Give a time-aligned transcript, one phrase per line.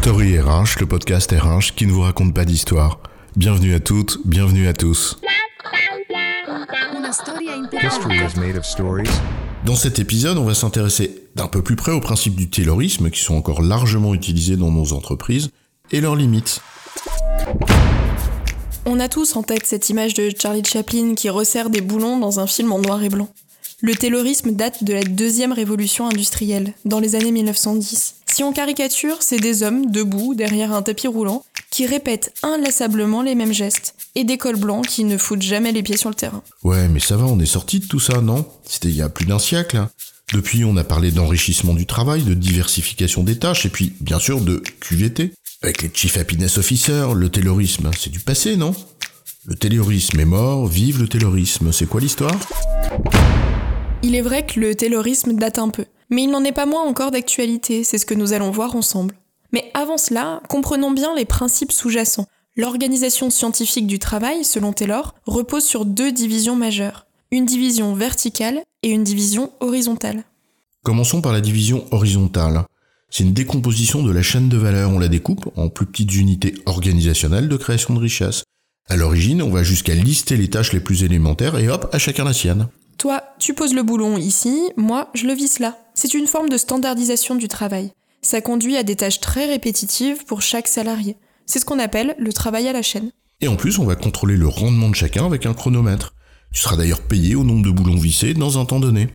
[0.00, 3.00] Story RH, le podcast RH qui ne vous raconte pas d'histoire.
[3.34, 5.18] Bienvenue à toutes, bienvenue à tous.
[9.64, 13.20] Dans cet épisode, on va s'intéresser d'un peu plus près aux principes du taylorisme qui
[13.20, 15.50] sont encore largement utilisés dans nos entreprises
[15.90, 16.60] et leurs limites.
[18.86, 22.38] On a tous en tête cette image de Charlie Chaplin qui resserre des boulons dans
[22.38, 23.28] un film en noir et blanc.
[23.80, 28.14] Le taylorisme date de la deuxième révolution industrielle, dans les années 1910.
[28.38, 33.34] Si on caricature, c'est des hommes debout derrière un tapis roulant qui répètent inlassablement les
[33.34, 36.44] mêmes gestes, et des cols blancs qui ne foutent jamais les pieds sur le terrain.
[36.62, 38.46] Ouais, mais ça va, on est sorti de tout ça, non?
[38.62, 39.76] C'était il y a plus d'un siècle.
[39.76, 39.90] hein.
[40.32, 44.40] Depuis, on a parlé d'enrichissement du travail, de diversification des tâches, et puis, bien sûr,
[44.40, 45.32] de QVT.
[45.62, 48.72] Avec les Chief Happiness Officers, le taylorisme, c'est du passé, non?
[49.46, 52.38] Le taylorisme est mort, vive le taylorisme, c'est quoi l'histoire?
[54.04, 56.84] Il est vrai que le taylorisme date un peu, mais il n'en est pas moins
[56.84, 59.14] encore d'actualité, c'est ce que nous allons voir ensemble.
[59.52, 62.26] Mais avant cela, comprenons bien les principes sous-jacents.
[62.56, 67.06] L'organisation scientifique du travail, selon Taylor, repose sur deux divisions majeures.
[67.30, 70.24] Une division verticale et une division horizontale.
[70.82, 72.64] Commençons par la division horizontale.
[73.10, 76.54] C'est une décomposition de la chaîne de valeur, on la découpe en plus petites unités
[76.66, 78.44] organisationnelles de création de richesse.
[78.86, 82.24] À l'origine, on va jusqu'à lister les tâches les plus élémentaires et hop, à chacun
[82.24, 82.68] la sienne.
[82.96, 85.76] Toi, tu poses le boulon ici, moi, je le visse là.
[86.00, 87.90] C'est une forme de standardisation du travail.
[88.22, 91.16] Ça conduit à des tâches très répétitives pour chaque salarié.
[91.44, 93.10] C'est ce qu'on appelle le travail à la chaîne.
[93.40, 96.14] Et en plus, on va contrôler le rendement de chacun avec un chronomètre.
[96.52, 99.08] Tu seras d'ailleurs payé au nombre de boulons vissés dans un temps donné.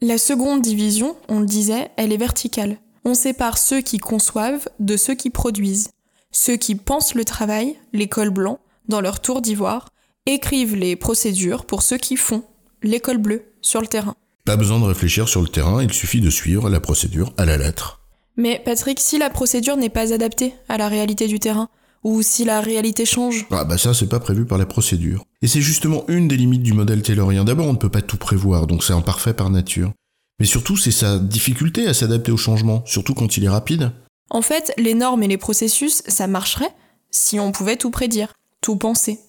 [0.00, 2.78] La seconde division, on le disait, elle est verticale.
[3.04, 5.90] On sépare ceux qui conçoivent de ceux qui produisent.
[6.30, 9.90] Ceux qui pensent le travail, les cols blancs, dans leur tour d'ivoire,
[10.24, 12.42] écrivent les procédures pour ceux qui font,
[12.82, 14.16] les cols bleus, sur le terrain.
[14.44, 17.56] Pas besoin de réfléchir sur le terrain, il suffit de suivre la procédure à la
[17.56, 18.00] lettre.
[18.36, 21.68] Mais Patrick, si la procédure n'est pas adaptée à la réalité du terrain,
[22.02, 25.24] ou si la réalité change, Ah bah ça, c'est pas prévu par la procédure.
[25.42, 27.44] Et c'est justement une des limites du modèle taylorien.
[27.44, 29.92] D'abord, on ne peut pas tout prévoir, donc c'est imparfait par nature.
[30.40, 33.92] Mais surtout, c'est sa difficulté à s'adapter au changement, surtout quand il est rapide.
[34.30, 36.74] en fait, les normes et les processus, ça marcherait
[37.12, 39.20] si on pouvait tout prédire, tout penser.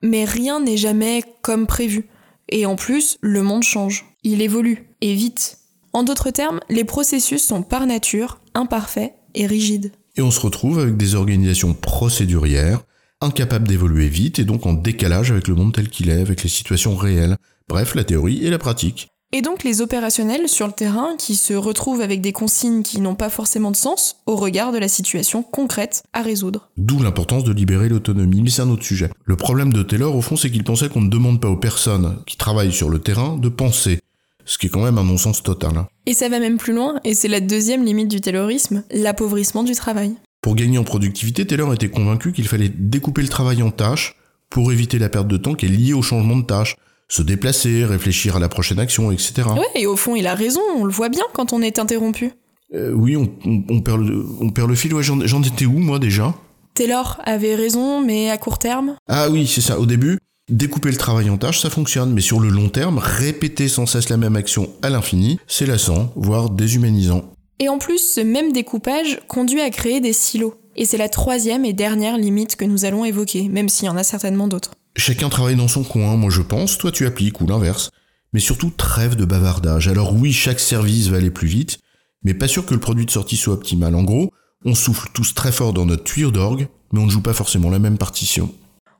[0.00, 2.08] Mais rien n'est jamais comme prévu.
[2.50, 4.04] Et en plus, le monde change.
[4.26, 5.58] Il évolue, et vite.
[5.92, 9.92] En d'autres termes, les processus sont par nature imparfaits et rigides.
[10.16, 12.80] Et on se retrouve avec des organisations procédurières,
[13.20, 16.48] incapables d'évoluer vite et donc en décalage avec le monde tel qu'il est, avec les
[16.48, 17.36] situations réelles.
[17.68, 19.08] Bref, la théorie et la pratique.
[19.32, 23.16] Et donc les opérationnels sur le terrain qui se retrouvent avec des consignes qui n'ont
[23.16, 26.70] pas forcément de sens au regard de la situation concrète à résoudre.
[26.78, 29.10] D'où l'importance de libérer l'autonomie, mais c'est un autre sujet.
[29.26, 32.16] Le problème de Taylor, au fond, c'est qu'il pensait qu'on ne demande pas aux personnes
[32.26, 33.98] qui travaillent sur le terrain de penser.
[34.44, 35.76] Ce qui est quand même un non-sens total.
[35.76, 35.86] hein.
[36.06, 39.72] Et ça va même plus loin, et c'est la deuxième limite du taylorisme, l'appauvrissement du
[39.72, 40.14] travail.
[40.42, 44.16] Pour gagner en productivité, Taylor était convaincu qu'il fallait découper le travail en tâches
[44.50, 46.76] pour éviter la perte de temps qui est liée au changement de tâches.
[47.08, 49.42] Se déplacer, réfléchir à la prochaine action, etc.
[49.56, 52.32] Ouais, et au fond, il a raison, on le voit bien quand on est interrompu.
[52.74, 54.92] Euh, oui, on, on- on perd le, on perd le fil.
[54.94, 56.34] Ouais, j'en j'en étais où, moi, déjà?
[56.74, 58.96] Taylor avait raison, mais à court terme?
[59.08, 59.78] Ah oui, c'est ça.
[59.78, 60.18] Au début,
[60.48, 62.12] découper le travail en tâches, ça fonctionne.
[62.12, 66.12] Mais sur le long terme, répéter sans cesse la même action à l'infini, c'est lassant,
[66.16, 67.30] voire déshumanisant.
[67.60, 70.54] Et en plus, ce même découpage conduit à créer des silos.
[70.76, 73.96] Et c'est la troisième et dernière limite que nous allons évoquer, même s'il y en
[73.96, 74.72] a certainement d'autres.
[74.96, 77.90] Chacun travaille dans son coin, moi je pense, toi tu appliques, ou l'inverse.
[78.32, 79.86] Mais surtout, trêve de bavardage.
[79.86, 81.78] Alors oui, chaque service va aller plus vite,
[82.24, 83.94] mais pas sûr que le produit de sortie soit optimal.
[83.94, 84.32] En gros,
[84.64, 87.70] on souffle tous très fort dans notre tuyau d'orgue, mais on ne joue pas forcément
[87.70, 88.52] la même partition.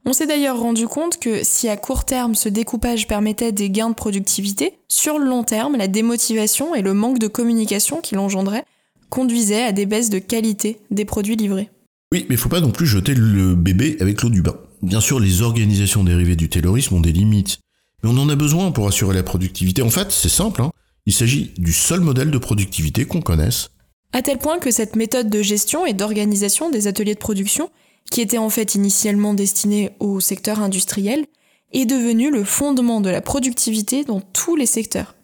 [0.06, 3.88] On s'est d'ailleurs rendu compte que si à court terme ce découpage permettait des gains
[3.88, 8.64] de productivité, sur le long terme, la démotivation et le manque de communication qu'il engendrait
[9.08, 11.70] conduisaient à des baisses de qualité des produits livrés.
[12.12, 14.56] Oui, mais faut pas non plus jeter le bébé avec l'eau du bain.
[14.82, 17.60] Bien sûr, les organisations dérivées du taylorisme ont des limites,
[18.02, 19.80] mais on en a besoin pour assurer la productivité.
[19.80, 20.70] En fait, c'est simple, hein.
[21.06, 23.70] il s'agit du seul modèle de productivité qu'on connaisse.
[24.12, 27.70] À tel point que cette méthode de gestion et d'organisation des ateliers de production,
[28.10, 31.26] qui était en fait initialement destinée au secteur industriel,
[31.72, 35.14] est devenue le fondement de la productivité dans tous les secteurs.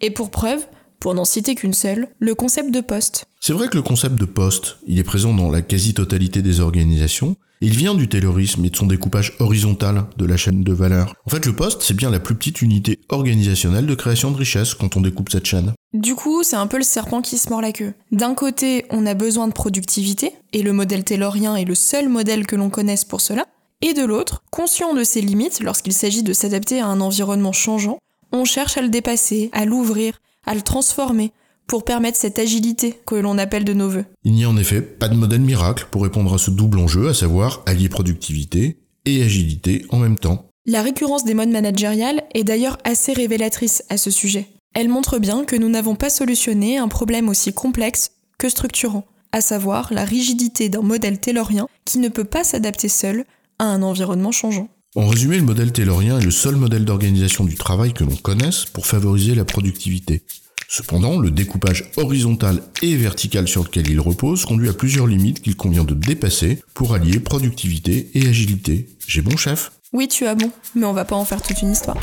[0.00, 0.66] Et pour preuve,
[0.98, 3.24] pour n'en citer qu'une seule, le concept de poste.
[3.40, 7.36] C'est vrai que le concept de poste, il est présent dans la quasi-totalité des organisations,
[7.62, 11.14] il vient du taylorisme et de son découpage horizontal de la chaîne de valeur.
[11.26, 14.74] En fait, le poste, c'est bien la plus petite unité organisationnelle de création de richesse
[14.74, 15.72] quand on découpe cette chaîne.
[15.92, 17.92] Du coup, c'est un peu le serpent qui se mord la queue.
[18.12, 22.46] D'un côté, on a besoin de productivité, et le modèle taylorien est le seul modèle
[22.46, 23.46] que l'on connaisse pour cela.
[23.82, 27.98] Et de l'autre, conscient de ses limites lorsqu'il s'agit de s'adapter à un environnement changeant,
[28.32, 31.32] on cherche à le dépasser, à l'ouvrir, à le transformer,
[31.70, 34.04] pour permettre cette agilité que l'on appelle de nos voeux.
[34.24, 37.08] Il n'y a en effet pas de modèle miracle pour répondre à ce double enjeu,
[37.08, 40.50] à savoir allier productivité et agilité en même temps.
[40.66, 44.48] La récurrence des modes managériales est d'ailleurs assez révélatrice à ce sujet.
[44.74, 49.40] Elle montre bien que nous n'avons pas solutionné un problème aussi complexe que structurant, à
[49.40, 53.24] savoir la rigidité d'un modèle taylorien qui ne peut pas s'adapter seul
[53.60, 54.68] à un environnement changeant.
[54.96, 58.64] En résumé, le modèle taylorien est le seul modèle d'organisation du travail que l'on connaisse
[58.64, 60.24] pour favoriser la productivité.
[60.72, 65.56] Cependant, le découpage horizontal et vertical sur lequel il repose conduit à plusieurs limites qu'il
[65.56, 68.86] convient de dépasser pour allier productivité et agilité.
[69.08, 69.72] J'ai bon chef?
[69.92, 71.96] Oui, tu as bon, mais on va pas en faire toute une histoire.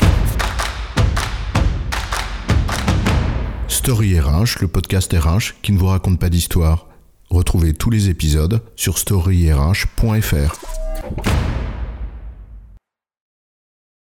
[3.68, 6.88] Story RH, le podcast RH qui ne vous raconte pas d'histoire.
[7.30, 10.58] Retrouvez tous les épisodes sur storyrh.fr.